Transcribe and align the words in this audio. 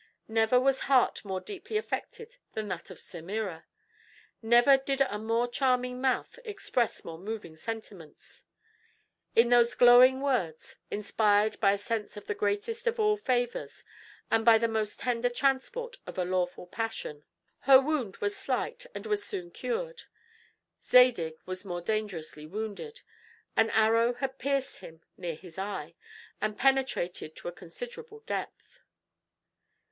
Never 0.27 0.59
was 0.59 0.79
heart 0.89 1.23
more 1.23 1.39
deeply 1.39 1.77
affected 1.77 2.37
than 2.53 2.67
that 2.69 2.89
of 2.89 2.97
Semira. 2.97 3.65
Never 4.41 4.75
did 4.75 5.01
a 5.01 5.19
more 5.19 5.47
charming 5.47 6.01
mouth 6.01 6.39
express 6.43 7.05
more 7.05 7.19
moving 7.19 7.55
sentiments, 7.55 8.43
in 9.35 9.49
those 9.49 9.75
glowing 9.75 10.19
words 10.19 10.77
inspired 10.89 11.59
by 11.59 11.73
a 11.73 11.77
sense 11.77 12.17
of 12.17 12.25
the 12.25 12.33
greatest 12.33 12.87
of 12.87 12.99
all 12.99 13.15
favors, 13.15 13.83
and 14.31 14.43
by 14.43 14.57
the 14.57 14.67
most 14.67 14.99
tender 15.01 15.29
transports 15.29 15.99
of 16.07 16.17
a 16.17 16.25
lawful 16.25 16.65
passion. 16.65 17.23
Her 17.59 17.79
wound 17.79 18.17
was 18.17 18.35
slight 18.35 18.87
and 18.95 19.05
was 19.05 19.23
soon 19.23 19.51
cured. 19.51 20.05
Zadig 20.81 21.37
was 21.45 21.63
more 21.63 21.79
dangerously 21.79 22.47
wounded; 22.47 23.01
an 23.55 23.69
arrow 23.69 24.13
had 24.13 24.39
pierced 24.39 24.77
him 24.79 25.03
near 25.15 25.35
his 25.35 25.59
eye, 25.59 25.93
and 26.41 26.57
penetrated 26.57 27.35
to 27.35 27.47
a 27.49 27.51
considerable 27.51 28.21
depth. 28.21 28.81